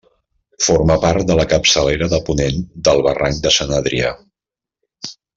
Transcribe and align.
Forma 0.67 0.95
part 1.03 1.27
de 1.31 1.35
la 1.39 1.43
capçalera 1.51 2.07
de 2.13 2.19
ponent 2.29 2.63
del 2.89 3.03
barranc 3.09 3.43
de 3.47 3.51
Sant 3.59 3.75
Adrià. 3.81 4.15